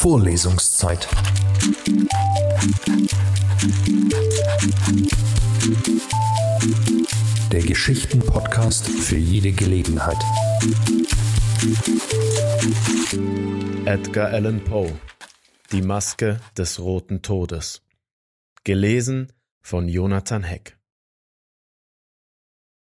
Vorlesungszeit. 0.00 1.08
Der 7.50 7.62
Geschichten-Podcast 7.62 8.88
für 8.88 9.16
jede 9.16 9.50
Gelegenheit. 9.50 10.18
Edgar 13.86 14.28
Allan 14.28 14.62
Poe 14.62 14.96
Die 15.72 15.82
Maske 15.82 16.38
des 16.56 16.78
Roten 16.78 17.20
Todes 17.22 17.82
Gelesen 18.62 19.32
von 19.60 19.88
Jonathan 19.88 20.44
Heck 20.44 20.78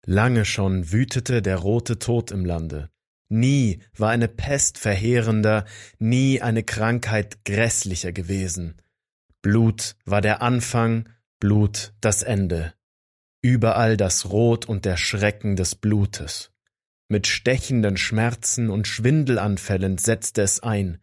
Lange 0.06 0.46
schon 0.46 0.90
wütete 0.90 1.42
der 1.42 1.58
rote 1.58 1.98
Tod 1.98 2.30
im 2.30 2.46
Lande. 2.46 2.93
Nie 3.28 3.80
war 3.96 4.10
eine 4.10 4.28
Pest 4.28 4.78
verheerender, 4.78 5.64
nie 5.98 6.40
eine 6.40 6.62
Krankheit 6.62 7.44
grässlicher 7.44 8.12
gewesen. 8.12 8.80
Blut 9.42 9.96
war 10.04 10.20
der 10.20 10.42
Anfang, 10.42 11.08
Blut 11.40 11.94
das 12.00 12.22
Ende. 12.22 12.74
Überall 13.42 13.96
das 13.96 14.30
Rot 14.30 14.66
und 14.66 14.84
der 14.84 14.96
Schrecken 14.96 15.56
des 15.56 15.74
Blutes. 15.74 16.50
Mit 17.08 17.26
stechenden 17.26 17.96
Schmerzen 17.96 18.70
und 18.70 18.88
Schwindelanfällen 18.88 19.98
setzte 19.98 20.42
es 20.42 20.62
ein, 20.62 20.98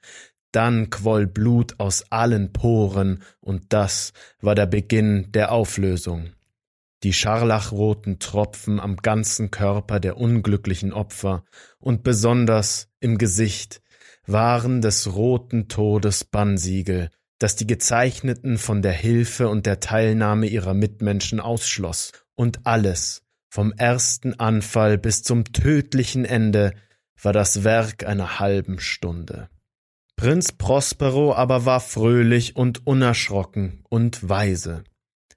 dann 0.52 0.90
quoll 0.90 1.28
Blut 1.28 1.80
aus 1.80 2.12
allen 2.12 2.52
Poren, 2.52 3.24
und 3.40 3.74
das 3.74 4.14
war 4.42 4.56
der 4.56 4.66
Beginn 4.66 5.32
der 5.32 5.52
Auflösung. 5.52 6.32
Die 7.04 7.14
scharlachroten 7.14 8.20
Tropfen 8.20 8.80
am 8.80 8.98
ganzen 8.98 9.50
Körper 9.50 10.00
der 10.00 10.18
unglücklichen 10.18 10.94
Opfer 10.94 11.44
und 11.80 12.04
besonders 12.04 12.90
im 13.00 13.18
Gesicht 13.18 13.82
waren 14.28 14.82
des 14.82 15.16
roten 15.16 15.68
Todes 15.68 16.24
Bannsiegel, 16.26 17.10
das 17.40 17.56
die 17.56 17.66
Gezeichneten 17.66 18.60
von 18.60 18.84
der 18.84 18.92
Hilfe 18.92 19.50
und 19.50 19.66
der 19.66 19.80
Teilnahme 19.80 20.46
ihrer 20.46 20.76
Mitmenschen 20.76 21.40
ausschloss, 21.40 22.12
und 22.36 22.66
alles, 22.66 23.24
vom 23.50 23.74
ersten 23.74 24.40
Anfall 24.40 24.98
bis 24.98 25.24
zum 25.24 25.46
tödlichen 25.46 26.24
Ende, 26.24 26.74
war 27.22 27.34
das 27.34 27.64
Werk 27.64 28.06
einer 28.06 28.40
halben 28.40 28.80
Stunde. 28.80 29.50
Prinz 30.16 30.52
Prospero 30.52 31.34
aber 31.34 31.66
war 31.66 31.80
fröhlich 31.80 32.56
und 32.56 32.86
unerschrocken 32.86 33.84
und 33.90 34.28
weise. 34.30 34.84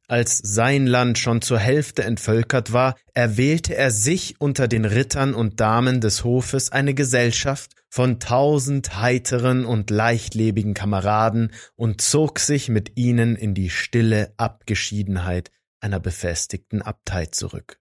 Als 0.06 0.38
sein 0.38 0.86
Land 0.86 1.18
schon 1.18 1.40
zur 1.40 1.58
Hälfte 1.58 2.04
entvölkert 2.04 2.72
war, 2.72 2.94
erwählte 3.14 3.74
er 3.74 3.90
sich 3.90 4.38
unter 4.38 4.68
den 4.68 4.84
Rittern 4.84 5.34
und 5.34 5.60
Damen 5.60 6.02
des 6.02 6.24
Hofes 6.24 6.70
eine 6.70 6.92
Gesellschaft 6.92 7.72
von 7.88 8.20
tausend 8.20 9.00
heiteren 9.00 9.64
und 9.64 9.88
leichtlebigen 9.88 10.74
Kameraden 10.74 11.52
und 11.76 12.02
zog 12.02 12.38
sich 12.38 12.68
mit 12.68 12.98
ihnen 12.98 13.34
in 13.34 13.54
die 13.54 13.70
stille 13.70 14.34
Abgeschiedenheit 14.36 15.50
einer 15.80 16.00
befestigten 16.00 16.82
Abtei 16.82 17.26
zurück. 17.26 17.78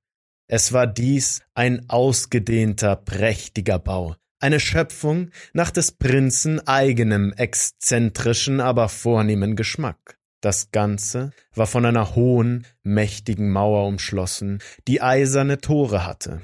Es 0.48 0.72
war 0.72 0.88
dies 0.88 1.42
ein 1.56 1.90
ausgedehnter, 1.90 2.96
prächtiger 2.96 3.80
Bau, 3.80 4.16
eine 4.40 4.60
Schöpfung 4.60 5.32
nach 5.54 5.72
des 5.72 5.94
Prinzen 5.94 6.66
eigenem 6.68 7.34
exzentrischen, 7.34 8.62
aber 8.62 8.88
vornehmen 8.88 9.56
Geschmack. 9.56 10.20
Das 10.44 10.72
Ganze 10.72 11.32
war 11.56 11.68
von 11.68 11.86
einer 11.86 12.16
hohen, 12.16 12.68
mächtigen 12.84 13.50
Mauer 13.50 13.88
umschlossen, 13.88 14.60
die 14.90 15.02
eiserne 15.02 15.60
Tore 15.60 16.06
hatte. 16.06 16.42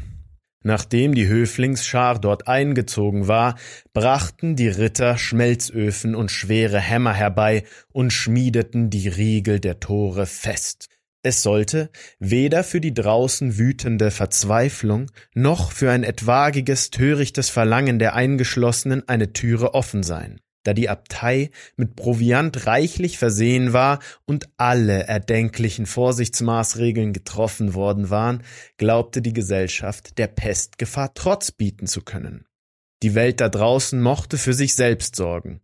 Nachdem 0.64 1.14
die 1.16 1.28
Höflingsschar 1.28 2.18
dort 2.18 2.48
eingezogen 2.48 3.28
war, 3.28 3.56
brachten 3.92 4.56
die 4.56 4.70
Ritter 4.70 5.18
Schmelzöfen 5.18 6.16
und 6.16 6.32
schwere 6.32 6.80
Hämmer 6.80 7.14
herbei 7.14 7.66
und 7.92 8.14
schmiedeten 8.14 8.90
die 8.90 9.10
Riegel 9.10 9.60
der 9.60 9.82
Tore 9.82 10.28
fest. 10.28 10.88
Es 11.22 11.42
sollte 11.42 11.90
weder 12.20 12.64
für 12.64 12.80
die 12.80 12.94
draußen 12.94 13.58
wütende 13.58 14.12
Verzweiflung 14.12 15.12
noch 15.34 15.74
für 15.74 15.92
ein 15.92 16.06
etwagiges 16.06 16.90
törichtes 16.90 17.50
Verlangen 17.50 18.00
der 18.00 18.16
Eingeschlossenen 18.16 19.10
eine 19.10 19.34
Türe 19.34 19.74
offen 19.74 20.04
sein 20.04 20.40
da 20.64 20.74
die 20.74 20.90
Abtei 20.90 21.52
mit 21.78 21.96
Proviant 21.96 22.66
reichlich 22.66 23.18
versehen 23.18 23.74
war 23.74 24.00
und 24.26 24.50
alle 24.58 25.08
erdenklichen 25.08 25.86
Vorsichtsmaßregeln 25.86 27.14
getroffen 27.14 27.74
worden 27.74 28.10
waren, 28.10 28.44
glaubte 28.78 29.22
die 29.22 29.34
Gesellschaft 29.34 30.18
der 30.18 30.28
Pestgefahr 30.28 31.14
Trotz 31.14 31.52
bieten 31.52 31.88
zu 31.88 32.02
können. 32.02 32.46
Die 33.02 33.16
Welt 33.16 33.40
da 33.40 33.50
draußen 33.50 34.02
mochte 34.02 34.38
für 34.38 34.54
sich 34.54 34.76
selbst 34.76 35.16
sorgen. 35.16 35.62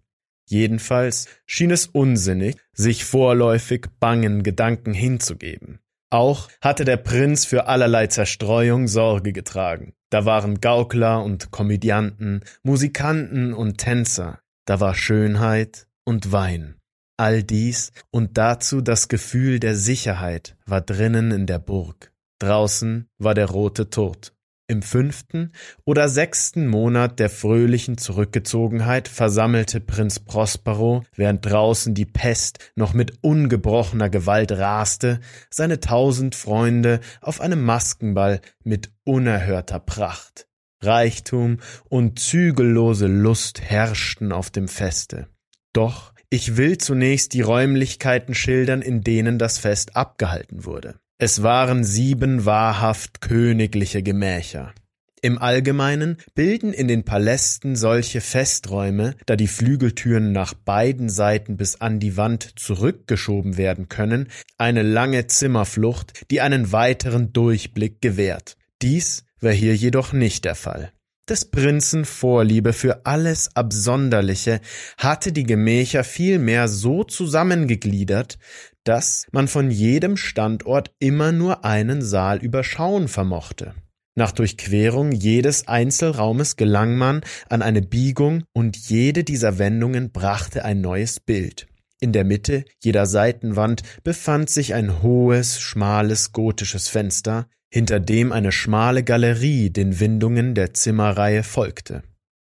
Jedenfalls 0.47 1.27
schien 1.45 1.71
es 1.71 1.87
unsinnig, 1.87 2.55
sich 2.73 3.03
vorläufig 3.03 3.87
bangen 3.99 4.43
Gedanken 4.43 4.93
hinzugeben. 4.93 5.79
Auch 6.11 6.49
hatte 6.61 6.85
der 6.85 6.97
Prinz 6.97 7.45
für 7.45 7.67
allerlei 7.67 8.07
Zerstreuung 8.07 8.87
Sorge 8.87 9.33
getragen. 9.33 9.93
Da 10.11 10.23
waren 10.23 10.61
Gaukler 10.61 11.23
und 11.23 11.51
Komödianten, 11.51 12.41
Musikanten 12.63 13.53
und 13.53 13.79
Tänzer, 13.79 14.39
da 14.65 14.79
war 14.79 14.95
Schönheit 14.95 15.87
und 16.03 16.31
Wein. 16.31 16.75
All 17.17 17.43
dies 17.43 17.91
und 18.11 18.37
dazu 18.37 18.81
das 18.81 19.07
Gefühl 19.07 19.59
der 19.59 19.75
Sicherheit 19.75 20.57
war 20.65 20.81
drinnen 20.81 21.31
in 21.31 21.45
der 21.45 21.59
Burg. 21.59 22.11
Draußen 22.39 23.07
war 23.17 23.33
der 23.33 23.49
rote 23.49 23.89
Tod. 23.89 24.33
Im 24.67 24.81
fünften 24.81 25.51
oder 25.85 26.09
sechsten 26.09 26.67
Monat 26.67 27.19
der 27.19 27.29
fröhlichen 27.29 27.99
Zurückgezogenheit 27.99 29.07
versammelte 29.07 29.79
Prinz 29.79 30.19
Prospero, 30.19 31.03
während 31.15 31.45
draußen 31.45 31.93
die 31.93 32.07
Pest 32.07 32.71
noch 32.75 32.93
mit 32.95 33.19
ungebrochener 33.21 34.09
Gewalt 34.09 34.51
raste, 34.51 35.19
seine 35.51 35.79
tausend 35.79 36.33
Freunde 36.33 36.99
auf 37.21 37.41
einem 37.41 37.63
Maskenball 37.63 38.41
mit 38.63 38.91
unerhörter 39.03 39.79
Pracht. 39.79 40.47
Reichtum 40.81 41.57
und 41.89 42.19
zügellose 42.19 43.07
Lust 43.07 43.61
herrschten 43.61 44.31
auf 44.31 44.49
dem 44.49 44.67
Feste. 44.67 45.27
Doch 45.73 46.13
ich 46.29 46.57
will 46.57 46.77
zunächst 46.77 47.33
die 47.33 47.41
Räumlichkeiten 47.41 48.33
schildern, 48.33 48.81
in 48.81 49.01
denen 49.01 49.39
das 49.39 49.57
Fest 49.57 49.95
abgehalten 49.95 50.65
wurde. 50.65 50.95
Es 51.17 51.43
waren 51.43 51.83
sieben 51.83 52.45
wahrhaft 52.45 53.21
königliche 53.21 54.03
Gemächer. 54.03 54.73
Im 55.21 55.37
Allgemeinen 55.39 56.17
bilden 56.35 56.71
in 56.71 56.87
den 56.87 57.03
Palästen 57.03 57.75
solche 57.75 58.21
Festräume, 58.21 59.15
da 59.25 59.35
die 59.35 59.47
Flügeltüren 59.47 60.31
nach 60.31 60.53
beiden 60.53 61.09
Seiten 61.09 61.57
bis 61.57 61.81
an 61.81 61.99
die 61.99 62.15
Wand 62.15 62.59
zurückgeschoben 62.59 63.57
werden 63.57 63.89
können, 63.89 64.27
eine 64.57 64.83
lange 64.83 65.25
Zimmerflucht, 65.25 66.29
die 66.29 66.41
einen 66.41 66.71
weiteren 66.71 67.33
Durchblick 67.33 68.01
gewährt. 68.01 68.57
Dies 68.81 69.25
war 69.45 69.53
hier 69.53 69.75
jedoch 69.75 70.11
nicht 70.11 70.43
der 70.43 70.55
Fall. 70.55 70.91
Des 71.27 71.45
Prinzen 71.45 72.05
Vorliebe 72.05 72.73
für 72.73 73.05
alles 73.05 73.55
Absonderliche 73.55 74.59
hatte 74.97 75.31
die 75.31 75.43
Gemächer 75.43 76.03
vielmehr 76.03 76.67
so 76.67 77.03
zusammengegliedert, 77.03 78.37
dass 78.83 79.25
man 79.31 79.47
von 79.47 79.71
jedem 79.71 80.17
Standort 80.17 80.91
immer 80.99 81.31
nur 81.31 81.65
einen 81.65 82.03
Saal 82.03 82.37
überschauen 82.43 83.07
vermochte. 83.07 83.73
Nach 84.15 84.31
Durchquerung 84.31 85.11
jedes 85.11 85.67
Einzelraumes 85.67 86.57
gelang 86.57 86.95
man 86.95 87.21
an 87.49 87.63
eine 87.63 87.81
Biegung 87.81 88.43
und 88.53 88.77
jede 88.77 89.23
dieser 89.23 89.57
Wendungen 89.57 90.11
brachte 90.11 90.63
ein 90.63 90.79
neues 90.79 91.19
Bild. 91.19 91.67
In 91.99 92.11
der 92.11 92.25
Mitte 92.25 92.65
jeder 92.83 93.05
Seitenwand 93.05 93.83
befand 94.03 94.49
sich 94.49 94.73
ein 94.73 95.01
hohes, 95.01 95.59
schmales 95.59 96.31
gotisches 96.33 96.89
Fenster, 96.89 97.47
hinter 97.69 97.99
dem 97.99 98.31
eine 98.31 98.51
schmale 98.51 99.03
Galerie 99.03 99.69
den 99.69 99.99
Windungen 99.99 100.55
der 100.55 100.73
Zimmerreihe 100.73 101.43
folgte. 101.43 102.03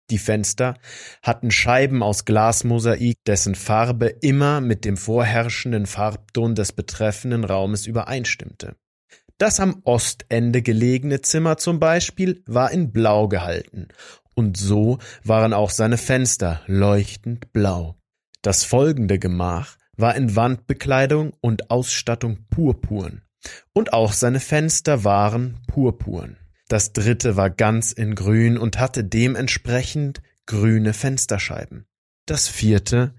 Die 0.09 0.17
Fenster 0.17 0.75
hatten 1.23 1.51
Scheiben 1.51 2.03
aus 2.03 2.25
Glasmosaik, 2.25 3.15
dessen 3.25 3.55
Farbe 3.55 4.07
immer 4.07 4.59
mit 4.59 4.83
dem 4.83 4.97
vorherrschenden 4.97 5.85
Farbton 5.85 6.53
des 6.53 6.73
betreffenden 6.73 7.45
Raumes 7.45 7.87
übereinstimmte. 7.87 8.75
Das 9.37 9.59
am 9.59 9.81
Ostende 9.85 10.61
gelegene 10.61 11.21
Zimmer 11.21 11.57
zum 11.57 11.79
Beispiel 11.79 12.43
war 12.45 12.71
in 12.71 12.91
Blau 12.91 13.27
gehalten, 13.27 13.87
und 14.35 14.57
so 14.57 14.99
waren 15.23 15.53
auch 15.53 15.69
seine 15.69 15.97
Fenster 15.97 16.61
leuchtend 16.67 17.53
blau. 17.53 18.00
Das 18.41 18.63
folgende 18.63 19.19
Gemach 19.19 19.77
war 19.97 20.15
in 20.15 20.35
Wandbekleidung 20.35 21.33
und 21.41 21.69
Ausstattung 21.69 22.45
purpurn. 22.49 23.21
Und 23.73 23.93
auch 23.93 24.13
seine 24.13 24.39
Fenster 24.39 25.03
waren 25.03 25.57
purpurn. 25.67 26.37
Das 26.67 26.93
dritte 26.93 27.35
war 27.35 27.49
ganz 27.49 27.91
in 27.91 28.15
grün 28.15 28.57
und 28.57 28.79
hatte 28.79 29.03
dementsprechend 29.03 30.21
grüne 30.45 30.93
Fensterscheiben. 30.93 31.85
Das 32.25 32.47
vierte 32.47 33.13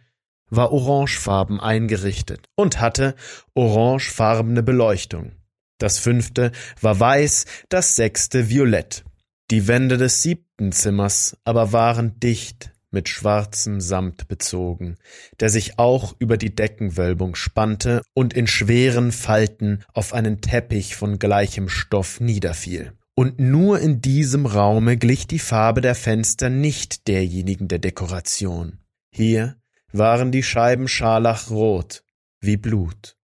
war 0.48 0.72
orangefarben 0.72 1.60
eingerichtet 1.60 2.48
und 2.54 2.80
hatte 2.80 3.14
orangefarbene 3.54 4.62
Beleuchtung. 4.62 5.32
Das 5.78 5.98
fünfte 5.98 6.52
war 6.80 6.98
weiß, 6.98 7.46
das 7.68 7.96
sechste 7.96 8.48
violett. 8.48 9.04
Die 9.50 9.66
Wände 9.66 9.98
des 9.98 10.22
siebten 10.22 10.72
Zimmers 10.72 11.36
aber 11.44 11.72
waren 11.72 12.20
dicht, 12.20 12.72
mit 12.92 13.08
schwarzem 13.08 13.80
Samt 13.80 14.28
bezogen, 14.28 14.96
der 15.40 15.50
sich 15.50 15.78
auch 15.78 16.14
über 16.18 16.36
die 16.36 16.54
Deckenwölbung 16.54 17.34
spannte 17.34 18.02
und 18.14 18.34
in 18.34 18.46
schweren 18.46 19.12
Falten 19.12 19.84
auf 19.92 20.12
einen 20.12 20.40
Teppich 20.40 20.94
von 20.96 21.18
gleichem 21.18 21.68
Stoff 21.68 22.20
niederfiel. 22.20 22.92
Und 23.14 23.38
nur 23.38 23.78
in 23.80 24.00
diesem 24.00 24.46
Raume 24.46 24.96
glich 24.96 25.26
die 25.26 25.38
Farbe 25.38 25.80
der 25.80 25.94
Fenster 25.94 26.48
nicht 26.48 27.08
derjenigen 27.08 27.68
der 27.68 27.78
Dekoration. 27.78 28.78
Hier 29.10 29.56
waren 29.92 30.32
die 30.32 30.42
Scheiben 30.42 30.88
scharlachrot 30.88 32.04
wie 32.40 32.56
Blut. 32.56 33.16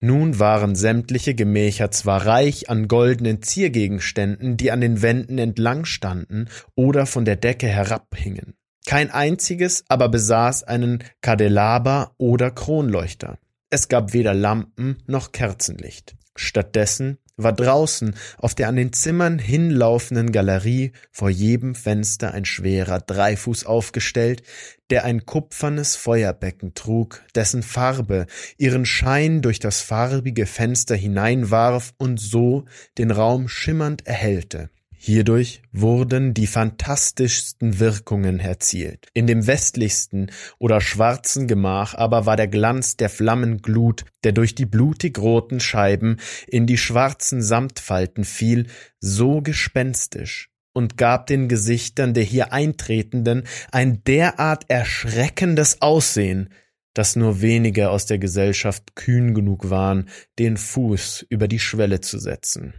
Nun 0.00 0.38
waren 0.38 0.76
sämtliche 0.76 1.34
Gemächer 1.34 1.90
zwar 1.90 2.26
reich 2.26 2.68
an 2.68 2.86
goldenen 2.86 3.42
Ziergegenständen, 3.42 4.56
die 4.56 4.70
an 4.70 4.80
den 4.80 5.00
Wänden 5.00 5.38
entlang 5.38 5.84
standen 5.84 6.48
oder 6.74 7.06
von 7.06 7.24
der 7.24 7.36
Decke 7.36 7.66
herabhingen. 7.66 8.54
Kein 8.86 9.10
einziges 9.10 9.84
aber 9.88 10.08
besaß 10.08 10.62
einen 10.62 11.02
Kandelaber 11.20 12.14
oder 12.18 12.52
Kronleuchter. 12.52 13.38
Es 13.68 13.88
gab 13.88 14.12
weder 14.12 14.32
Lampen 14.32 15.02
noch 15.06 15.32
Kerzenlicht. 15.32 16.14
Stattdessen 16.36 17.18
war 17.36 17.52
draußen 17.52 18.14
auf 18.38 18.54
der 18.54 18.68
an 18.68 18.76
den 18.76 18.92
Zimmern 18.92 19.40
hinlaufenden 19.40 20.30
Galerie 20.30 20.92
vor 21.10 21.28
jedem 21.28 21.74
Fenster 21.74 22.32
ein 22.32 22.44
schwerer 22.44 23.00
Dreifuß 23.00 23.66
aufgestellt, 23.66 24.42
der 24.88 25.04
ein 25.04 25.26
kupfernes 25.26 25.96
Feuerbecken 25.96 26.74
trug, 26.74 27.24
dessen 27.34 27.64
Farbe 27.64 28.26
ihren 28.56 28.86
Schein 28.86 29.42
durch 29.42 29.58
das 29.58 29.80
farbige 29.80 30.46
Fenster 30.46 30.94
hineinwarf 30.94 31.92
und 31.98 32.20
so 32.20 32.64
den 32.98 33.10
Raum 33.10 33.48
schimmernd 33.48 34.06
erhellte. 34.06 34.70
Hierdurch 34.98 35.62
wurden 35.72 36.34
die 36.34 36.46
fantastischsten 36.46 37.78
Wirkungen 37.78 38.40
erzielt. 38.40 39.08
In 39.14 39.26
dem 39.26 39.46
westlichsten 39.46 40.30
oder 40.58 40.80
schwarzen 40.80 41.46
Gemach 41.46 41.94
aber 41.94 42.26
war 42.26 42.36
der 42.36 42.48
Glanz 42.48 42.96
der 42.96 43.08
Flammenglut, 43.08 44.04
der 44.24 44.32
durch 44.32 44.54
die 44.54 44.66
blutig 44.66 45.18
roten 45.18 45.60
Scheiben 45.60 46.16
in 46.46 46.66
die 46.66 46.78
schwarzen 46.78 47.42
Samtfalten 47.42 48.24
fiel, 48.24 48.66
so 48.98 49.42
gespenstisch 49.42 50.50
und 50.72 50.96
gab 50.96 51.26
den 51.26 51.48
Gesichtern 51.48 52.12
der 52.14 52.24
hier 52.24 52.52
Eintretenden 52.52 53.44
ein 53.72 54.02
derart 54.04 54.64
erschreckendes 54.68 55.82
Aussehen, 55.82 56.50
dass 56.94 57.16
nur 57.16 57.42
wenige 57.42 57.90
aus 57.90 58.06
der 58.06 58.18
Gesellschaft 58.18 58.96
kühn 58.96 59.34
genug 59.34 59.70
waren, 59.70 60.08
den 60.38 60.56
Fuß 60.56 61.26
über 61.28 61.48
die 61.48 61.58
Schwelle 61.58 62.00
zu 62.00 62.18
setzen. 62.18 62.74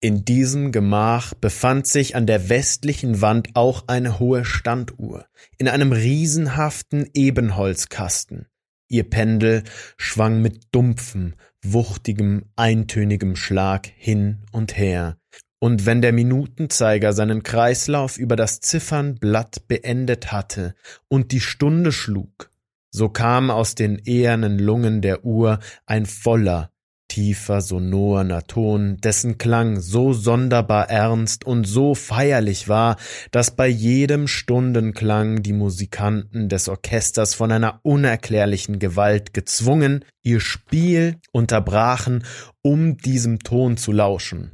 In 0.00 0.24
diesem 0.24 0.70
Gemach 0.70 1.34
befand 1.34 1.88
sich 1.88 2.14
an 2.14 2.26
der 2.26 2.48
westlichen 2.48 3.20
Wand 3.20 3.50
auch 3.54 3.84
eine 3.88 4.20
hohe 4.20 4.44
Standuhr 4.44 5.26
in 5.58 5.66
einem 5.66 5.90
riesenhaften 5.90 7.10
Ebenholzkasten. 7.14 8.46
Ihr 8.88 9.10
Pendel 9.10 9.64
schwang 9.96 10.40
mit 10.40 10.68
dumpfem, 10.70 11.34
wuchtigem, 11.64 12.44
eintönigem 12.54 13.34
Schlag 13.34 13.88
hin 13.96 14.46
und 14.52 14.76
her, 14.76 15.18
und 15.58 15.84
wenn 15.84 16.00
der 16.00 16.12
Minutenzeiger 16.12 17.12
seinen 17.12 17.42
Kreislauf 17.42 18.18
über 18.18 18.36
das 18.36 18.60
Ziffernblatt 18.60 19.66
beendet 19.66 20.30
hatte 20.30 20.76
und 21.08 21.32
die 21.32 21.40
Stunde 21.40 21.90
schlug, 21.90 22.50
so 22.90 23.08
kam 23.08 23.50
aus 23.50 23.74
den 23.74 23.98
ehernen 23.98 24.60
Lungen 24.60 25.02
der 25.02 25.24
Uhr 25.24 25.58
ein 25.86 26.06
voller, 26.06 26.70
tiefer, 27.08 27.60
sonorer 27.60 28.46
Ton, 28.46 28.98
dessen 28.98 29.38
Klang 29.38 29.80
so 29.80 30.12
sonderbar 30.12 30.88
ernst 30.90 31.44
und 31.44 31.64
so 31.64 31.94
feierlich 31.94 32.68
war, 32.68 32.96
dass 33.30 33.50
bei 33.50 33.66
jedem 33.66 34.28
Stundenklang 34.28 35.42
die 35.42 35.52
Musikanten 35.52 36.48
des 36.48 36.68
Orchesters 36.68 37.34
von 37.34 37.50
einer 37.50 37.80
unerklärlichen 37.82 38.78
Gewalt 38.78 39.34
gezwungen, 39.34 40.04
ihr 40.22 40.40
Spiel 40.40 41.16
unterbrachen, 41.32 42.24
um 42.62 42.98
diesem 42.98 43.40
Ton 43.40 43.76
zu 43.76 43.92
lauschen. 43.92 44.52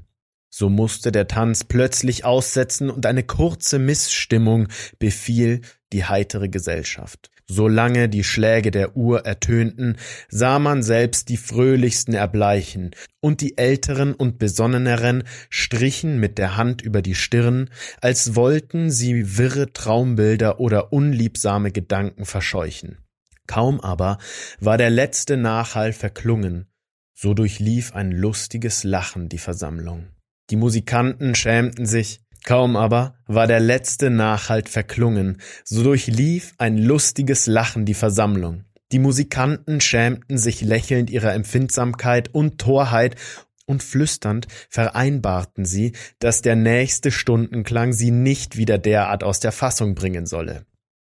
So 0.57 0.71
musste 0.71 1.11
der 1.11 1.27
Tanz 1.27 1.65
plötzlich 1.65 2.25
aussetzen 2.25 2.89
und 2.89 3.07
eine 3.07 3.25
kurze 3.25 3.81
Missstimmung 3.81 4.69
befiel 5.01 5.63
die 5.93 6.05
heitere 6.05 6.49
Gesellschaft. 6.49 7.29
Solange 7.47 8.09
die 8.09 8.25
Schläge 8.25 8.71
der 8.71 8.97
Uhr 8.97 9.27
ertönten, 9.27 9.97
sah 10.29 10.59
man 10.59 10.83
selbst 10.83 11.29
die 11.29 11.37
fröhlichsten 11.37 12.15
erbleichen, 12.15 12.93
und 13.21 13.43
die 13.43 13.59
älteren 13.59 14.15
und 14.15 14.39
besonneneren 14.39 15.25
strichen 15.51 16.19
mit 16.19 16.39
der 16.39 16.57
Hand 16.57 16.81
über 16.81 17.03
die 17.03 17.15
Stirn, 17.15 17.69
als 18.01 18.35
wollten 18.35 18.91
sie 18.91 19.37
wirre 19.37 19.73
Traumbilder 19.73 20.59
oder 20.59 20.93
unliebsame 20.93 21.71
Gedanken 21.71 22.25
verscheuchen. 22.25 22.99
Kaum 23.47 23.81
aber 23.81 24.19
war 24.59 24.79
der 24.79 24.91
letzte 24.91 25.37
Nachhall 25.37 25.93
verklungen, 25.93 26.67
so 27.15 27.35
durchlief 27.35 27.95
ein 27.95 28.11
lustiges 28.11 28.85
Lachen 28.85 29.29
die 29.29 29.39
Versammlung. 29.39 30.09
Die 30.51 30.57
Musikanten 30.57 31.35
schämten 31.35 31.87
sich, 31.87 32.21
Kaum 32.45 32.77
aber 32.77 33.17
war 33.27 33.47
der 33.47 33.59
letzte 33.59 34.11
Nachhalt 34.11 34.69
verklungen, 34.69 35.39
so 35.65 35.83
durchlief 35.83 36.53
ein 36.59 36.77
lustiges 36.77 37.47
Lachen 37.47 37.87
die 37.87 37.95
Versammlung. 37.95 38.65
Die 38.93 38.99
Musikanten 38.99 39.81
schämten 39.81 40.37
sich 40.37 40.61
lächelnd 40.61 41.09
ihrer 41.09 41.33
Empfindsamkeit 41.33 42.35
und 42.35 42.59
Torheit 42.59 43.17
und 43.65 43.83
flüsternd 43.83 44.47
vereinbarten 44.69 45.65
sie, 45.65 45.93
dass 46.19 46.43
der 46.43 46.55
nächste 46.55 47.11
Stundenklang 47.11 47.95
sie 47.95 48.11
nicht 48.11 48.59
wieder 48.59 48.77
derart 48.77 49.25
aus 49.25 49.41
der 49.41 49.53
Fassung 49.53 49.95
bringen 49.95 50.27
solle. 50.27 50.67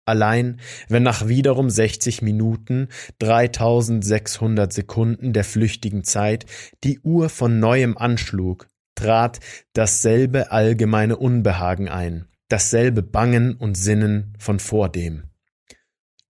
Allein, 0.04 0.60
wenn 0.88 1.02
nach 1.02 1.26
wiederum 1.26 1.68
60 1.68 2.22
Minuten, 2.22 2.86
3600 3.18 4.72
Sekunden 4.72 5.32
der 5.32 5.42
flüchtigen 5.42 6.04
Zeit 6.04 6.46
die 6.84 7.00
Uhr 7.00 7.28
von 7.28 7.58
neuem 7.58 7.98
anschlug, 7.98 8.68
trat 8.96 9.38
dasselbe 9.72 10.50
allgemeine 10.50 11.16
Unbehagen 11.16 11.88
ein, 11.88 12.26
dasselbe 12.48 13.02
Bangen 13.02 13.54
und 13.54 13.76
Sinnen 13.76 14.34
von 14.38 14.58
vordem. 14.58 15.24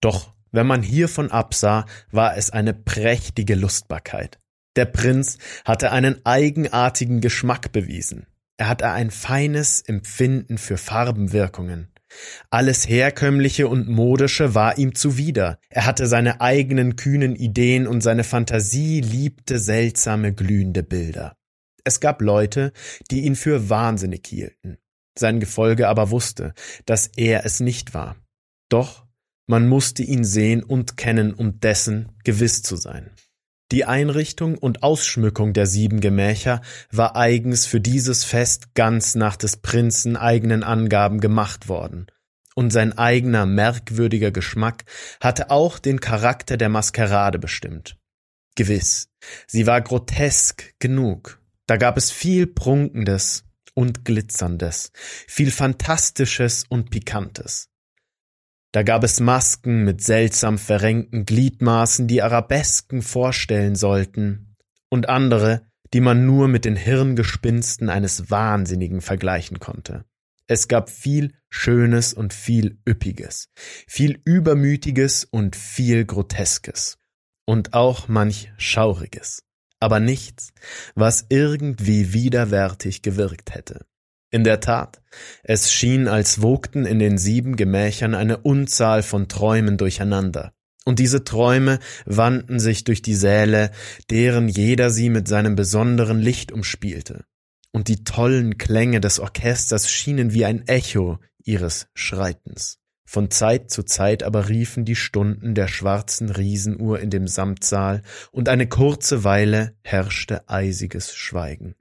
Doch 0.01 0.35
wenn 0.53 0.67
man 0.67 0.83
hiervon 0.83 1.31
absah, 1.31 1.87
war 2.11 2.37
es 2.37 2.51
eine 2.51 2.75
prächtige 2.75 3.55
Lustbarkeit. 3.55 4.39
Der 4.77 4.85
Prinz 4.85 5.39
hatte 5.65 5.91
einen 5.91 6.25
eigenartigen 6.25 7.21
Geschmack 7.21 7.73
bewiesen. 7.73 8.27
Er 8.59 8.69
hatte 8.69 8.91
ein 8.91 9.11
feines 9.11 9.81
Empfinden 9.81 10.59
für 10.59 10.77
Farbenwirkungen. 10.77 11.93
Alles 12.51 12.89
Herkömmliche 12.89 13.69
und 13.69 13.89
Modische 13.89 14.55
war 14.55 14.79
ihm 14.79 14.95
zuwider. 14.95 15.59
Er 15.69 15.87
hatte 15.87 16.07
seine 16.07 16.41
eigenen 16.41 16.97
kühnen 16.97 17.37
Ideen 17.37 17.87
und 17.87 18.01
seine 18.01 18.25
Fantasie 18.25 19.01
liebte 19.01 19.59
seltsame 19.59 20.33
glühende 20.33 20.83
Bilder. 20.83 21.37
Es 21.87 22.01
gab 22.01 22.21
Leute, 22.21 22.73
die 23.13 23.21
ihn 23.27 23.37
für 23.37 23.71
wahnsinnig 23.71 24.27
hielten. 24.27 24.79
Sein 25.17 25.39
Gefolge 25.39 25.87
aber 25.87 26.11
wusste, 26.11 26.53
dass 26.85 27.07
er 27.07 27.47
es 27.47 27.61
nicht 27.61 27.95
war. 27.95 28.17
Doch 28.69 29.07
man 29.47 29.69
musste 29.69 30.03
ihn 30.03 30.25
sehen 30.25 30.65
und 30.65 30.97
kennen, 30.97 31.33
um 31.33 31.61
dessen 31.61 32.11
gewiss 32.25 32.65
zu 32.65 32.75
sein. 32.75 33.13
Die 33.71 33.85
Einrichtung 33.85 34.59
und 34.59 34.83
Ausschmückung 34.83 35.53
der 35.53 35.67
sieben 35.67 36.01
Gemächer 36.01 36.61
war 36.91 37.15
eigens 37.15 37.67
für 37.67 37.81
dieses 37.81 38.25
Fest 38.25 38.75
ganz 38.75 39.15
nach 39.15 39.37
des 39.37 39.59
Prinzen 39.59 40.17
eigenen 40.17 40.65
Angaben 40.65 41.21
gemacht 41.21 41.69
worden, 41.69 42.07
und 42.57 42.73
sein 42.73 42.99
eigener 42.99 43.47
merkwürdiger 43.47 44.33
Geschmack 44.33 44.85
hatte 45.21 45.51
auch 45.53 45.79
den 45.79 46.01
Charakter 46.01 46.57
der 46.57 46.69
Maskerade 46.69 47.39
bestimmt. 47.39 47.97
Gewiss, 48.57 49.09
sie 49.47 49.69
war 49.69 49.81
grotesk 49.81 50.75
genug, 50.81 51.41
da 51.67 51.77
gab 51.77 51.97
es 51.97 52.11
viel 52.11 52.47
Prunkendes 52.47 53.45
und 53.75 54.05
Glitzerndes, 54.05 54.93
viel 55.27 55.51
Fantastisches 55.51 56.65
und 56.69 56.91
Pikantes. 56.91 57.69
Da 58.73 58.83
gab 58.83 59.05
es 59.05 59.21
Masken 59.21 59.85
mit 59.85 60.03
seltsam 60.03 60.59
verrenkten 60.59 61.27
Gliedmaßen, 61.27 62.09
die 62.09 62.23
Arabesken 62.23 63.03
vorstellen 63.03 63.75
sollten, 63.75 64.57
und 64.89 65.09
andere, 65.09 65.67
die 65.93 66.01
man 66.01 66.27
nur 66.27 66.49
mit 66.49 66.65
den 66.65 66.77
Hirngespinsten 66.77 67.89
eines 67.89 68.31
Wahnsinnigen 68.31 69.01
vergleichen 69.01 69.61
konnte. 69.61 70.05
Es 70.47 70.69
gab 70.69 70.91
viel 70.91 71.35
Schönes 71.51 72.15
und 72.15 72.33
viel 72.33 72.79
Üppiges, 72.89 73.49
viel 73.89 74.21
Übermütiges 74.25 75.25
und 75.25 75.57
viel 75.57 76.05
Groteskes 76.05 76.99
und 77.47 77.75
auch 77.75 78.09
manch 78.09 78.53
Schauriges 78.57 79.46
aber 79.81 80.01
nichts, 80.01 80.53
was 80.95 81.27
irgendwie 81.29 82.13
widerwärtig 82.13 83.03
gewirkt 83.03 83.55
hätte. 83.55 83.87
In 84.31 84.45
der 84.45 84.61
Tat, 84.61 85.03
es 85.45 85.73
schien, 85.73 86.09
als 86.09 86.43
wogten 86.43 86.85
in 86.85 86.99
den 86.99 87.17
sieben 87.17 87.57
Gemächern 87.57 88.15
eine 88.15 88.39
Unzahl 88.39 89.03
von 89.03 89.29
Träumen 89.29 89.77
durcheinander, 89.79 90.53
und 90.85 90.99
diese 90.99 91.25
Träume 91.25 91.79
wandten 92.05 92.61
sich 92.61 92.85
durch 92.85 93.03
die 93.03 93.15
Säle, 93.15 93.71
deren 94.11 94.49
jeder 94.49 94.91
sie 94.91 95.11
mit 95.11 95.27
seinem 95.27 95.57
besonderen 95.57 96.21
Licht 96.21 96.53
umspielte, 96.53 97.25
und 97.73 97.89
die 97.89 98.05
tollen 98.05 98.59
Klänge 98.59 99.01
des 99.01 99.21
Orchesters 99.21 99.91
schienen 99.91 100.33
wie 100.33 100.45
ein 100.45 100.67
Echo 100.67 101.19
ihres 101.45 101.89
Schreitens. 101.95 102.79
Von 103.07 103.31
Zeit 103.31 103.71
zu 103.71 103.85
Zeit 103.85 104.25
aber 104.25 104.49
riefen 104.49 104.85
die 104.85 104.97
Stunden 104.97 105.55
der 105.55 105.69
schwarzen 105.69 106.29
Riesenuhr 106.29 106.99
in 106.99 107.09
dem 107.09 107.29
Samtsaal, 107.29 108.03
und 108.33 108.49
eine 108.49 108.69
kurze 108.69 109.23
Weile 109.23 109.77
herrschte 109.83 110.49
eisiges 110.49 111.15
Schweigen. 111.15 111.77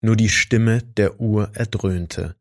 Nur 0.00 0.16
die 0.16 0.28
Stimme 0.28 0.82
der 0.82 1.20
Uhr 1.20 1.52
erdröhnte. 1.54 2.36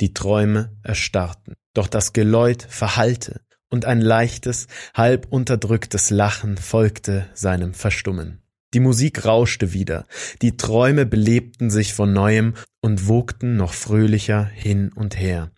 Die 0.00 0.12
Träume 0.12 0.76
erstarrten, 0.82 1.54
doch 1.74 1.86
das 1.86 2.12
Geläut 2.12 2.62
verhallte, 2.62 3.40
und 3.68 3.84
ein 3.84 4.00
leichtes, 4.00 4.66
halb 4.94 5.28
unterdrücktes 5.30 6.10
Lachen 6.10 6.56
folgte 6.58 7.30
seinem 7.34 7.72
Verstummen. 7.72 8.42
Die 8.72 8.80
Musik 8.80 9.24
rauschte 9.24 9.72
wieder, 9.72 10.06
die 10.42 10.56
Träume 10.56 11.04
belebten 11.04 11.70
sich 11.70 11.92
von 11.92 12.12
neuem 12.12 12.54
und 12.80 13.08
wogten 13.08 13.56
noch 13.56 13.72
fröhlicher 13.72 14.44
hin 14.44 14.92
und 14.94 15.18
her, 15.18 15.50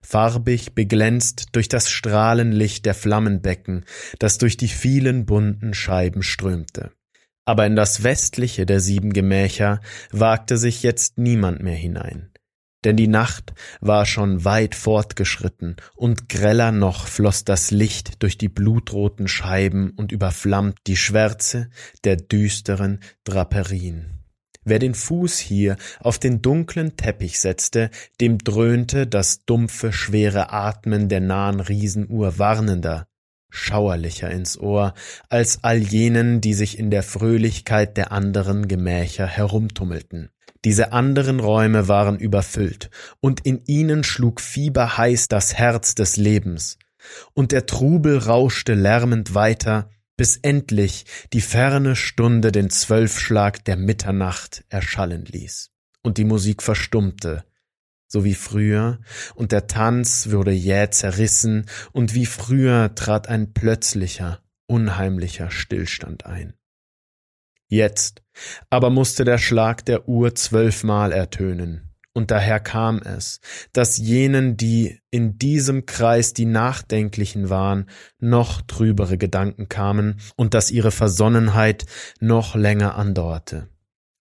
farbig 0.00 0.74
beglänzt 0.74 1.48
durch 1.52 1.68
das 1.68 1.90
Strahlenlicht 1.90 2.86
der 2.86 2.94
Flammenbecken, 2.94 3.84
das 4.18 4.38
durch 4.38 4.56
die 4.56 4.68
vielen 4.68 5.26
bunten 5.26 5.74
Scheiben 5.74 6.22
strömte. 6.22 6.92
Aber 7.44 7.66
in 7.66 7.76
das 7.76 8.02
westliche 8.02 8.64
der 8.64 8.80
sieben 8.80 9.12
Gemächer 9.12 9.80
wagte 10.10 10.56
sich 10.56 10.82
jetzt 10.82 11.18
niemand 11.18 11.62
mehr 11.62 11.76
hinein 11.76 12.33
denn 12.84 12.96
die 12.96 13.08
Nacht 13.08 13.54
war 13.80 14.06
schon 14.06 14.44
weit 14.44 14.74
fortgeschritten, 14.74 15.76
und 15.94 16.28
greller 16.28 16.72
noch 16.72 17.06
floß 17.06 17.44
das 17.44 17.70
Licht 17.70 18.22
durch 18.22 18.38
die 18.38 18.48
blutroten 18.48 19.28
Scheiben 19.28 19.90
und 19.90 20.12
überflammt 20.12 20.78
die 20.86 20.96
Schwärze 20.96 21.70
der 22.04 22.16
düsteren 22.16 23.00
Draperien. 23.24 24.24
Wer 24.64 24.78
den 24.78 24.94
Fuß 24.94 25.38
hier 25.38 25.76
auf 26.00 26.18
den 26.18 26.40
dunklen 26.40 26.96
Teppich 26.96 27.38
setzte, 27.38 27.90
dem 28.20 28.38
dröhnte 28.38 29.06
das 29.06 29.44
dumpfe, 29.44 29.92
schwere 29.92 30.52
Atmen 30.52 31.08
der 31.08 31.20
nahen 31.20 31.60
Riesenuhr 31.60 32.38
warnender, 32.38 33.06
schauerlicher 33.50 34.30
ins 34.30 34.58
Ohr, 34.58 34.94
als 35.28 35.62
all 35.62 35.78
jenen, 35.78 36.40
die 36.40 36.54
sich 36.54 36.78
in 36.78 36.90
der 36.90 37.02
Fröhlichkeit 37.02 37.96
der 37.98 38.10
anderen 38.10 38.66
Gemächer 38.66 39.26
herumtummelten. 39.26 40.30
Diese 40.64 40.92
anderen 40.92 41.40
Räume 41.40 41.88
waren 41.88 42.18
überfüllt, 42.18 42.90
und 43.20 43.44
in 43.44 43.62
ihnen 43.66 44.02
schlug 44.02 44.40
fieberheiß 44.40 45.28
das 45.28 45.54
Herz 45.54 45.94
des 45.94 46.16
Lebens, 46.16 46.78
und 47.34 47.52
der 47.52 47.66
Trubel 47.66 48.18
rauschte 48.18 48.74
lärmend 48.74 49.34
weiter, 49.34 49.90
bis 50.16 50.38
endlich 50.38 51.04
die 51.32 51.40
ferne 51.40 51.96
Stunde 51.96 52.50
den 52.50 52.70
Zwölfschlag 52.70 53.64
der 53.64 53.76
Mitternacht 53.76 54.64
erschallen 54.68 55.24
ließ, 55.26 55.70
und 56.02 56.16
die 56.16 56.24
Musik 56.24 56.62
verstummte, 56.62 57.44
so 58.06 58.24
wie 58.24 58.34
früher, 58.34 59.00
und 59.34 59.52
der 59.52 59.66
Tanz 59.66 60.30
wurde 60.30 60.52
jäh 60.52 60.88
zerrissen, 60.88 61.66
und 61.92 62.14
wie 62.14 62.26
früher 62.26 62.94
trat 62.94 63.28
ein 63.28 63.52
plötzlicher, 63.52 64.40
unheimlicher 64.66 65.50
Stillstand 65.50 66.24
ein. 66.24 66.54
Jetzt 67.74 68.22
aber 68.70 68.88
musste 68.88 69.24
der 69.24 69.38
Schlag 69.38 69.84
der 69.84 70.08
Uhr 70.08 70.36
zwölfmal 70.36 71.10
ertönen, 71.10 71.90
und 72.12 72.30
daher 72.30 72.60
kam 72.60 73.02
es, 73.02 73.40
dass 73.72 73.96
jenen, 73.96 74.56
die 74.56 75.00
in 75.10 75.38
diesem 75.38 75.84
Kreis 75.84 76.34
die 76.34 76.44
Nachdenklichen 76.44 77.50
waren, 77.50 77.90
noch 78.20 78.62
trübere 78.62 79.18
Gedanken 79.18 79.68
kamen 79.68 80.20
und 80.36 80.54
dass 80.54 80.70
ihre 80.70 80.92
Versonnenheit 80.92 81.84
noch 82.20 82.54
länger 82.54 82.94
andauerte. 82.94 83.66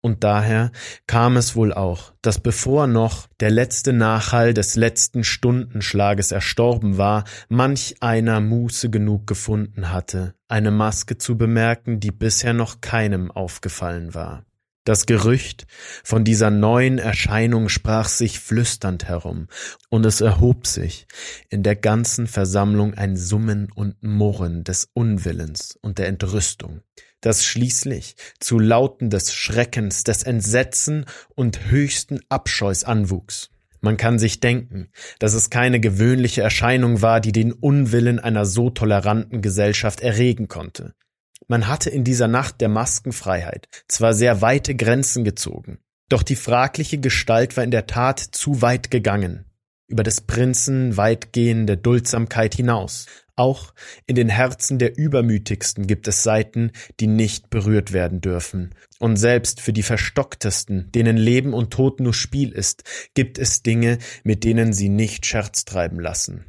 Und 0.02 0.24
daher 0.24 0.72
kam 1.06 1.38
es 1.38 1.56
wohl 1.56 1.72
auch, 1.74 2.14
dass 2.24 2.40
bevor 2.40 2.88
noch 2.88 3.28
der 3.40 3.52
letzte 3.52 3.94
Nachhall 3.94 4.56
des 4.56 4.76
letzten 4.76 5.24
Stundenschlages 5.24 6.32
erstorben 6.32 6.98
war, 6.98 7.24
manch 7.50 7.96
einer 8.00 8.42
Muße 8.42 8.90
genug 8.90 9.28
gefunden 9.28 9.92
hatte, 9.92 10.34
eine 10.48 10.72
Maske 10.72 11.20
zu 11.20 11.38
bemerken, 11.38 12.00
die 12.00 12.12
bisher 12.12 12.54
noch 12.54 12.82
keinem 12.82 13.30
aufgefallen 13.30 14.16
war. 14.16 14.44
Das 14.84 15.06
Gerücht 15.06 15.68
von 16.04 16.24
dieser 16.24 16.50
neuen 16.50 16.98
Erscheinung 16.98 17.70
sprach 17.70 18.10
sich 18.10 18.40
flüsternd 18.40 19.06
herum, 19.06 19.48
und 19.90 20.04
es 20.08 20.22
erhob 20.22 20.66
sich 20.66 21.06
in 21.50 21.62
der 21.62 21.76
ganzen 21.76 22.26
Versammlung 22.26 22.96
ein 22.96 23.16
Summen 23.16 23.72
und 23.72 24.02
Murren 24.02 24.64
des 24.64 24.90
Unwillens 24.94 25.78
und 25.84 26.00
der 26.00 26.08
Entrüstung 26.08 26.82
das 27.22 27.46
schließlich 27.46 28.16
zu 28.40 28.60
Lauten 28.60 29.10
des 29.10 29.34
Schreckens, 29.34 30.04
des 30.04 30.24
Entsetzen 30.24 31.06
und 31.36 31.72
höchsten 31.72 32.20
Abscheus 32.30 32.84
anwuchs. 32.84 33.50
Man 33.80 33.98
kann 33.98 34.20
sich 34.20 34.40
denken, 34.40 34.90
dass 35.18 35.34
es 35.34 35.50
keine 35.50 35.80
gewöhnliche 35.80 36.42
Erscheinung 36.42 37.02
war, 37.02 37.20
die 37.20 37.32
den 37.32 37.52
Unwillen 37.52 38.20
einer 38.20 38.46
so 38.46 38.70
toleranten 38.70 39.42
Gesellschaft 39.42 40.02
erregen 40.02 40.48
konnte. 40.48 40.94
Man 41.48 41.68
hatte 41.68 41.90
in 41.90 42.04
dieser 42.04 42.28
Nacht 42.28 42.62
der 42.62 42.70
Maskenfreiheit 42.70 43.68
zwar 43.88 44.14
sehr 44.14 44.42
weite 44.42 44.76
Grenzen 44.76 45.24
gezogen, 45.24 45.80
doch 46.10 46.24
die 46.24 46.36
fragliche 46.36 47.00
Gestalt 47.00 47.58
war 47.58 47.64
in 47.64 47.72
der 47.72 47.88
Tat 47.88 48.20
zu 48.20 48.62
weit 48.62 48.92
gegangen, 48.92 49.46
über 49.88 50.04
des 50.04 50.22
Prinzen 50.22 50.96
weitgehende 50.96 51.76
Duldsamkeit 51.76 52.54
hinaus, 52.54 53.08
auch 53.42 53.74
in 54.06 54.16
den 54.16 54.30
Herzen 54.30 54.78
der 54.78 54.98
Übermütigsten 54.98 55.88
gibt 55.88 56.08
es 56.08 56.22
Seiten, 56.22 56.72
die 57.00 57.08
nicht 57.08 57.50
berührt 57.50 57.92
werden 57.92 58.22
dürfen. 58.22 58.76
Und 59.00 59.18
selbst 59.18 59.62
für 59.62 59.74
die 59.74 59.82
Verstocktesten, 59.82 60.92
denen 60.92 61.18
Leben 61.18 61.54
und 61.54 61.74
Tod 61.74 62.00
nur 62.00 62.14
Spiel 62.14 62.52
ist, 62.52 62.84
gibt 63.16 63.40
es 63.40 63.64
Dinge, 63.64 63.98
mit 64.24 64.44
denen 64.44 64.74
sie 64.74 64.90
nicht 64.90 65.26
Scherz 65.26 65.66
treiben 65.66 66.00
lassen. 66.00 66.46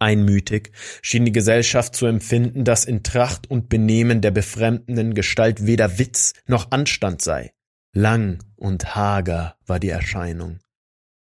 Einmütig 0.00 0.72
schien 1.00 1.24
die 1.24 1.30
Gesellschaft 1.30 1.94
zu 1.94 2.06
empfinden, 2.06 2.64
dass 2.64 2.86
in 2.86 3.04
Tracht 3.04 3.48
und 3.48 3.68
Benehmen 3.68 4.20
der 4.20 4.32
befremdenden 4.32 5.14
Gestalt 5.14 5.64
weder 5.64 6.00
Witz 6.00 6.34
noch 6.46 6.72
Anstand 6.72 7.22
sei. 7.22 7.52
Lang 7.94 8.42
und 8.56 8.96
hager 8.96 9.54
war 9.64 9.78
die 9.78 9.90
Erscheinung, 9.90 10.58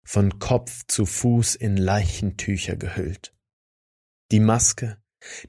von 0.03 0.39
Kopf 0.39 0.81
zu 0.87 1.05
Fuß 1.05 1.53
in 1.53 1.77
Leichentücher 1.77 2.75
gehüllt. 2.75 3.34
Die 4.31 4.39
Maske, 4.39 4.97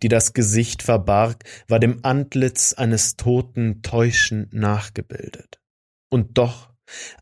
die 0.02 0.08
das 0.08 0.32
Gesicht 0.32 0.82
verbarg, 0.82 1.44
war 1.68 1.80
dem 1.80 2.00
Antlitz 2.04 2.72
eines 2.74 3.16
Toten 3.16 3.82
täuschend 3.82 4.52
nachgebildet. 4.52 5.60
Und 6.10 6.38
doch, 6.38 6.72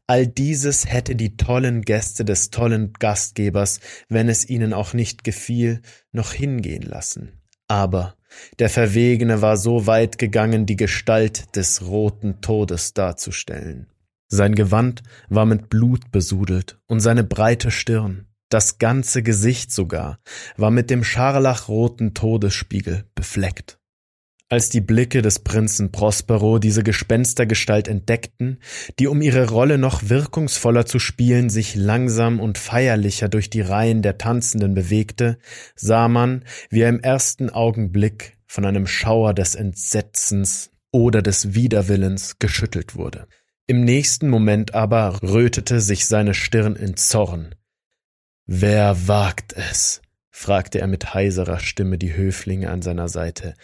all 0.06 0.26
dieses 0.26 0.86
hätte 0.86 1.16
die 1.16 1.36
tollen 1.36 1.82
Gäste 1.82 2.24
des 2.24 2.50
tollen 2.50 2.92
Gastgebers, 2.92 3.80
wenn 4.08 4.28
es 4.28 4.48
ihnen 4.48 4.72
auch 4.72 4.92
nicht 4.92 5.24
gefiel, 5.24 5.80
noch 6.12 6.32
hingehen 6.32 6.82
lassen. 6.82 7.40
Aber 7.68 8.16
der 8.58 8.68
Verwegene 8.68 9.40
war 9.40 9.56
so 9.56 9.86
weit 9.86 10.18
gegangen, 10.18 10.66
die 10.66 10.76
Gestalt 10.76 11.56
des 11.56 11.86
roten 11.86 12.40
Todes 12.40 12.92
darzustellen. 12.92 13.88
Sein 14.28 14.54
Gewand 14.54 15.02
war 15.28 15.46
mit 15.46 15.70
Blut 15.70 16.10
besudelt 16.10 16.78
und 16.86 17.00
seine 17.00 17.24
breite 17.24 17.70
Stirn, 17.70 18.26
das 18.48 18.78
ganze 18.78 19.22
Gesicht 19.22 19.72
sogar 19.72 20.18
war 20.56 20.70
mit 20.70 20.90
dem 20.90 21.04
scharlachroten 21.04 22.14
Todesspiegel 22.14 23.04
befleckt. 23.14 23.78
Als 24.50 24.68
die 24.68 24.82
Blicke 24.82 25.22
des 25.22 25.38
Prinzen 25.38 25.90
Prospero 25.90 26.58
diese 26.58 26.82
Gespenstergestalt 26.82 27.88
entdeckten, 27.88 28.58
die 28.98 29.06
um 29.06 29.22
ihre 29.22 29.48
Rolle 29.48 29.78
noch 29.78 30.10
wirkungsvoller 30.10 30.84
zu 30.86 30.98
spielen 30.98 31.48
sich 31.48 31.74
langsam 31.74 32.40
und 32.40 32.58
feierlicher 32.58 33.28
durch 33.28 33.48
die 33.48 33.62
Reihen 33.62 34.02
der 34.02 34.18
Tanzenden 34.18 34.74
bewegte, 34.74 35.38
sah 35.74 36.08
man, 36.08 36.44
wie 36.68 36.82
er 36.82 36.90
im 36.90 37.00
ersten 37.00 37.48
Augenblick 37.50 38.36
von 38.46 38.66
einem 38.66 38.86
Schauer 38.86 39.34
des 39.34 39.54
Entsetzens 39.54 40.70
oder 40.92 41.22
des 41.22 41.54
Widerwillens 41.54 42.38
geschüttelt 42.38 42.94
wurde. 42.94 43.26
Im 43.66 43.82
nächsten 43.82 44.28
Moment 44.28 44.74
aber 44.74 45.22
rötete 45.22 45.80
sich 45.80 46.06
seine 46.06 46.34
Stirn 46.34 46.76
in 46.76 46.96
Zorn, 46.96 47.54
Wer 48.46 49.08
wagt 49.08 49.54
es? 49.54 50.02
fragte 50.30 50.80
er 50.80 50.86
mit 50.86 51.14
heiserer 51.14 51.58
Stimme 51.60 51.96
die 51.96 52.14
Höflinge 52.14 52.70
an 52.70 52.82
seiner 52.82 53.08
Seite. 53.08 53.54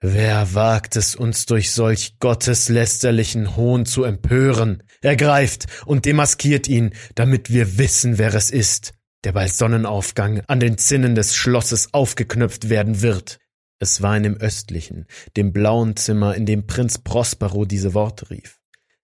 Wer 0.00 0.54
wagt 0.54 0.96
es, 0.96 1.14
uns 1.14 1.46
durch 1.46 1.70
solch 1.70 2.18
gotteslästerlichen 2.18 3.56
Hohn 3.56 3.86
zu 3.86 4.02
empören? 4.02 4.82
Ergreift 5.02 5.66
und 5.86 6.04
demaskiert 6.04 6.66
ihn, 6.66 6.94
damit 7.14 7.52
wir 7.52 7.78
wissen, 7.78 8.18
wer 8.18 8.34
es 8.34 8.50
ist, 8.50 8.94
der 9.22 9.32
bei 9.32 9.46
Sonnenaufgang 9.46 10.42
an 10.48 10.58
den 10.58 10.78
Zinnen 10.78 11.14
des 11.14 11.36
Schlosses 11.36 11.94
aufgeknöpft 11.94 12.68
werden 12.68 13.02
wird. 13.02 13.38
Es 13.78 14.02
war 14.02 14.16
in 14.16 14.24
dem 14.24 14.36
östlichen, 14.36 15.06
dem 15.36 15.52
blauen 15.52 15.94
Zimmer, 15.94 16.34
in 16.34 16.46
dem 16.46 16.66
Prinz 16.66 16.98
Prospero 16.98 17.66
diese 17.66 17.94
Worte 17.94 18.30
rief. 18.30 18.58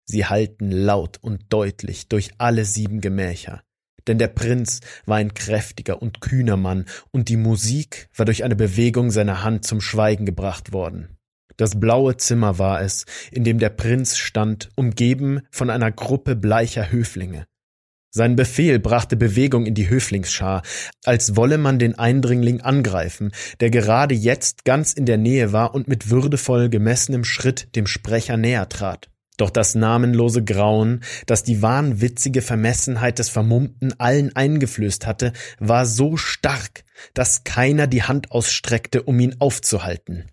Sie 0.07 0.27
hallten 0.27 0.73
laut 0.73 1.19
und 1.21 1.53
deutlich 1.53 2.09
durch 2.09 2.33
alle 2.39 2.65
sieben 2.65 3.01
Gemächer 3.01 3.63
denn 4.09 4.19
der 4.19 4.29
Prinz 4.29 4.81
war 5.07 5.17
ein 5.17 5.35
kräftiger 5.35 6.01
und 6.03 6.21
kühner 6.21 6.57
Mann, 6.57 6.87
und 7.11 7.29
die 7.29 7.37
Musik 7.37 8.09
war 8.17 8.27
durch 8.27 8.45
eine 8.45 8.57
Bewegung 8.57 9.11
seiner 9.11 9.43
Hand 9.43 9.65
zum 9.65 9.81
Schweigen 9.81 10.27
gebracht 10.27 10.73
worden. 10.73 11.17
Das 11.57 11.79
blaue 11.79 12.17
Zimmer 12.17 12.59
war 12.59 12.81
es, 12.81 13.05
in 13.31 13.45
dem 13.45 13.59
der 13.59 13.69
Prinz 13.69 14.17
stand, 14.17 14.71
umgeben 14.77 15.43
von 15.51 15.69
einer 15.69 15.93
Gruppe 15.93 16.35
bleicher 16.35 16.91
Höflinge. 16.91 17.45
Sein 18.13 18.35
Befehl 18.35 18.81
brachte 18.81 19.17
Bewegung 19.17 19.67
in 19.67 19.75
die 19.75 19.89
Höflingsschar, 19.89 20.63
als 21.05 21.37
wolle 21.37 21.59
man 21.59 21.79
den 21.79 21.97
Eindringling 21.97 22.61
angreifen, 22.61 23.31
der 23.61 23.71
gerade 23.71 24.15
jetzt 24.17 24.65
ganz 24.65 24.95
in 24.95 25.07
der 25.07 25.19
Nähe 25.19 25.53
war 25.53 25.75
und 25.75 25.87
mit 25.87 26.11
würdevoll 26.11 26.71
gemessenem 26.71 27.25
Schritt 27.25 27.77
dem 27.77 27.87
Sprecher 27.87 28.37
näher 28.37 28.69
trat. 28.69 29.10
Doch 29.41 29.49
das 29.49 29.75
namenlose 29.75 30.45
Grauen, 30.45 31.01
das 31.25 31.43
die 31.43 31.63
wahnwitzige 31.63 32.43
Vermessenheit 32.43 33.19
des 33.19 33.31
Vermummten 33.31 33.99
allen 33.99 34.37
eingeflößt 34.37 35.07
hatte, 35.07 35.33
war 35.59 35.87
so 35.87 36.19
stark, 36.19 36.85
dass 37.15 37.43
keiner 37.43 37.87
die 37.87 38.03
Hand 38.03 38.33
ausstreckte, 38.33 39.03
um 39.03 39.19
ihn 39.19 39.37
aufzuhalten. 39.39 40.27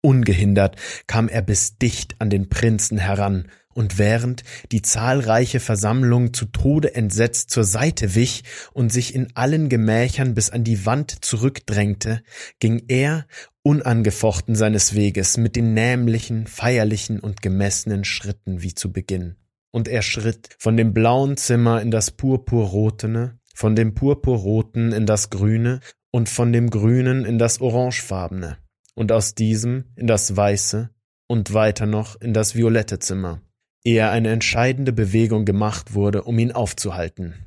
Ungehindert 0.00 0.76
kam 1.06 1.28
er 1.28 1.42
bis 1.42 1.76
dicht 1.76 2.16
an 2.18 2.30
den 2.30 2.48
Prinzen 2.48 2.96
heran, 2.96 3.48
und 3.76 3.98
während 3.98 4.42
die 4.72 4.80
zahlreiche 4.80 5.60
Versammlung 5.60 6.32
zu 6.32 6.46
Tode 6.46 6.94
entsetzt 6.94 7.50
zur 7.50 7.64
Seite 7.64 8.14
wich 8.14 8.42
und 8.72 8.90
sich 8.90 9.14
in 9.14 9.28
allen 9.34 9.68
Gemächern 9.68 10.34
bis 10.34 10.48
an 10.48 10.64
die 10.64 10.86
Wand 10.86 11.24
zurückdrängte, 11.24 12.22
ging 12.58 12.84
er 12.88 13.26
unangefochten 13.62 14.54
seines 14.54 14.94
Weges 14.94 15.36
mit 15.36 15.56
den 15.56 15.74
nämlichen, 15.74 16.46
feierlichen 16.46 17.20
und 17.20 17.42
gemessenen 17.42 18.04
Schritten 18.04 18.62
wie 18.62 18.74
zu 18.74 18.92
Beginn. 18.92 19.36
Und 19.72 19.88
er 19.88 20.00
schritt 20.00 20.56
von 20.58 20.78
dem 20.78 20.94
blauen 20.94 21.36
Zimmer 21.36 21.82
in 21.82 21.90
das 21.90 22.10
purpurrotene, 22.10 23.38
von 23.54 23.76
dem 23.76 23.94
purpurroten 23.94 24.92
in 24.92 25.04
das 25.04 25.28
grüne 25.28 25.80
und 26.10 26.30
von 26.30 26.50
dem 26.50 26.70
grünen 26.70 27.26
in 27.26 27.38
das 27.38 27.60
orangefarbene 27.60 28.56
und 28.94 29.12
aus 29.12 29.34
diesem 29.34 29.92
in 29.96 30.06
das 30.06 30.34
weiße 30.34 30.88
und 31.26 31.52
weiter 31.52 31.84
noch 31.84 32.18
in 32.20 32.32
das 32.32 32.54
violette 32.54 33.00
Zimmer 33.00 33.42
ehe 33.86 34.10
eine 34.10 34.30
entscheidende 34.30 34.92
Bewegung 34.92 35.44
gemacht 35.44 35.94
wurde, 35.94 36.24
um 36.24 36.38
ihn 36.38 36.52
aufzuhalten. 36.52 37.46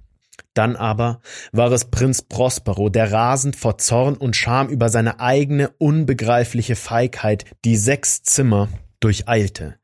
Dann 0.53 0.75
aber 0.75 1.22
war 1.51 1.72
es 1.72 1.86
Prinz 1.86 2.22
Prospero, 2.22 2.89
der 2.89 3.12
rasend 3.12 3.55
vor 3.55 3.77
Zorn 3.77 4.15
und 4.15 4.36
Scham 4.36 4.69
über 4.69 4.89
seine 4.89 5.19
eigene 5.19 5.69
unbegreifliche 5.77 6.75
Feigheit 6.75 7.46
die 7.65 7.75
sechs 7.75 8.24
Zimmer 8.24 8.69
durcheilte. 9.00 9.75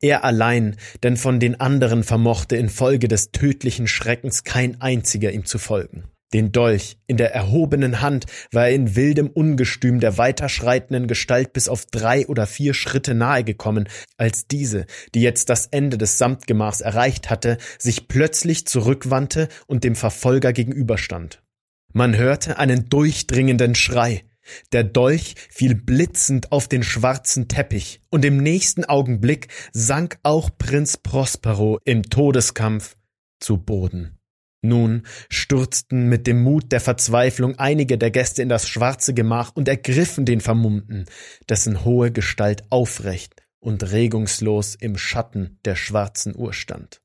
Er 0.00 0.24
allein, 0.24 0.76
denn 1.02 1.16
von 1.16 1.40
den 1.40 1.60
anderen 1.60 2.04
vermochte 2.04 2.56
infolge 2.56 3.08
des 3.08 3.32
tödlichen 3.32 3.86
Schreckens 3.86 4.44
kein 4.44 4.80
einziger 4.80 5.32
ihm 5.32 5.44
zu 5.44 5.58
folgen. 5.58 6.04
Den 6.32 6.50
Dolch 6.50 6.96
in 7.06 7.18
der 7.18 7.34
erhobenen 7.34 8.00
Hand 8.00 8.24
war 8.52 8.66
er 8.66 8.74
in 8.74 8.96
wildem 8.96 9.28
Ungestüm 9.28 10.00
der 10.00 10.16
weiterschreitenden 10.16 11.06
Gestalt 11.06 11.52
bis 11.52 11.68
auf 11.68 11.84
drei 11.86 12.26
oder 12.26 12.46
vier 12.46 12.72
Schritte 12.72 13.14
nahe 13.14 13.44
gekommen, 13.44 13.88
als 14.16 14.46
diese, 14.46 14.86
die 15.14 15.20
jetzt 15.20 15.50
das 15.50 15.66
Ende 15.66 15.98
des 15.98 16.16
Samtgemachs 16.16 16.80
erreicht 16.80 17.28
hatte, 17.28 17.58
sich 17.78 18.08
plötzlich 18.08 18.66
zurückwandte 18.66 19.48
und 19.66 19.84
dem 19.84 19.94
Verfolger 19.94 20.54
gegenüberstand. 20.54 21.42
Man 21.92 22.16
hörte 22.16 22.58
einen 22.58 22.88
durchdringenden 22.88 23.74
Schrei. 23.74 24.24
Der 24.72 24.84
Dolch 24.84 25.34
fiel 25.50 25.74
blitzend 25.74 26.50
auf 26.50 26.66
den 26.66 26.82
schwarzen 26.82 27.46
Teppich, 27.48 28.00
und 28.10 28.24
im 28.24 28.38
nächsten 28.38 28.84
Augenblick 28.84 29.48
sank 29.72 30.18
auch 30.22 30.50
Prinz 30.56 30.96
Prospero 30.96 31.78
im 31.84 32.02
Todeskampf 32.02 32.96
zu 33.38 33.58
Boden. 33.58 34.18
Nun 34.62 35.02
stürzten 35.28 36.08
mit 36.08 36.28
dem 36.28 36.42
Mut 36.42 36.70
der 36.70 36.80
Verzweiflung 36.80 37.58
einige 37.58 37.98
der 37.98 38.12
Gäste 38.12 38.42
in 38.42 38.48
das 38.48 38.68
schwarze 38.68 39.12
Gemach 39.12 39.50
und 39.54 39.66
ergriffen 39.66 40.24
den 40.24 40.40
Vermummten, 40.40 41.06
dessen 41.48 41.84
hohe 41.84 42.12
Gestalt 42.12 42.62
aufrecht 42.70 43.34
und 43.58 43.90
regungslos 43.90 44.76
im 44.76 44.96
Schatten 44.96 45.58
der 45.64 45.74
schwarzen 45.74 46.36
Uhr 46.36 46.52
stand. 46.52 47.02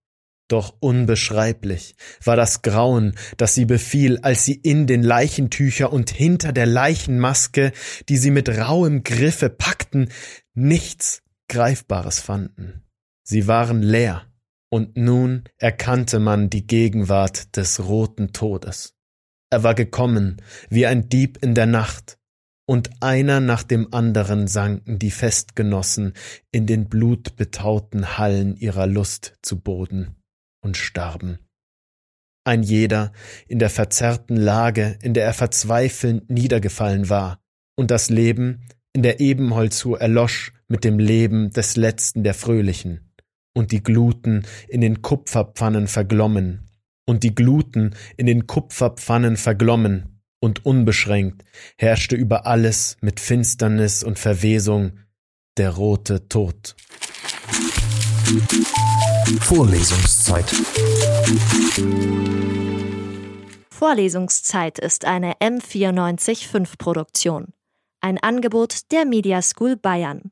Doch 0.48 0.76
unbeschreiblich 0.80 1.96
war 2.24 2.36
das 2.36 2.62
Grauen, 2.62 3.16
das 3.36 3.54
sie 3.54 3.66
befiel, 3.66 4.20
als 4.20 4.46
sie 4.46 4.54
in 4.54 4.88
den 4.88 5.04
Leichentücher 5.04 5.92
und 5.92 6.10
hinter 6.10 6.54
der 6.54 6.68
Leichenmaske, 6.68 7.74
die 8.08 8.18
sie 8.18 8.32
mit 8.32 8.48
rauem 8.50 9.04
Griffe 9.04 9.50
packten, 9.50 10.10
nichts 10.54 11.22
Greifbares 11.50 12.22
fanden. 12.22 12.84
Sie 13.24 13.48
waren 13.48 13.82
leer, 13.82 14.27
und 14.70 14.98
nun 14.98 15.44
erkannte 15.58 16.20
man 16.20 16.50
die 16.50 16.68
Gegenwart 16.68 17.56
des 17.56 17.86
roten 17.86 18.34
Todes. 18.34 18.96
Er 19.50 19.64
war 19.64 19.76
gekommen 19.76 20.42
wie 20.70 20.86
ein 20.86 21.10
Dieb 21.10 21.42
in 21.42 21.56
der 21.56 21.68
Nacht, 21.68 22.18
und 22.70 23.02
einer 23.02 23.40
nach 23.40 23.64
dem 23.64 23.94
anderen 23.94 24.48
sanken 24.48 25.00
die 25.00 25.12
Festgenossen 25.12 26.14
in 26.52 26.66
den 26.66 26.90
blutbetauten 26.90 28.18
Hallen 28.18 28.58
ihrer 28.58 28.88
Lust 28.88 29.36
zu 29.42 29.58
Boden 29.58 30.18
und 30.62 30.76
starben. 30.76 31.40
Ein 32.44 32.64
jeder 32.64 33.14
in 33.48 33.60
der 33.60 33.70
verzerrten 33.70 34.36
Lage, 34.36 35.00
in 35.02 35.14
der 35.14 35.24
er 35.24 35.34
verzweifelnd 35.34 36.30
niedergefallen 36.30 37.10
war, 37.10 37.40
und 37.78 37.90
das 37.90 38.10
Leben 38.10 38.66
in 38.92 39.02
der 39.02 39.22
Ebenholzur 39.22 40.02
erlosch 40.02 40.52
mit 40.68 40.84
dem 40.84 41.00
Leben 41.00 41.52
des 41.52 41.78
letzten 41.78 42.24
der 42.24 42.34
Fröhlichen 42.34 43.07
und 43.58 43.72
die 43.72 43.82
Gluten 43.82 44.46
in 44.68 44.82
den 44.82 45.02
Kupferpfannen 45.02 45.88
verglommen, 45.88 46.70
und 47.06 47.24
die 47.24 47.34
Gluten 47.34 47.96
in 48.16 48.28
den 48.28 48.46
Kupferpfannen 48.46 49.36
verglommen, 49.36 50.22
und 50.40 50.64
unbeschränkt 50.64 51.44
herrschte 51.76 52.16
über 52.16 52.46
alles 52.46 52.98
mit 53.02 53.20
Finsternis 53.20 54.04
und 54.04 54.20
Verwesung 54.20 55.00
der 55.58 55.72
rote 55.72 56.30
Tod. 56.30 56.76
Vorlesungszeit. 59.42 60.46
Vorlesungszeit 63.72 64.78
ist 64.78 65.06
eine 65.06 65.34
M945 65.34 66.78
Produktion. 66.78 67.54
Ein 68.02 68.20
Angebot 68.20 68.92
der 68.92 69.06
Media 69.06 69.42
School 69.42 69.76
Bayern. 69.76 70.32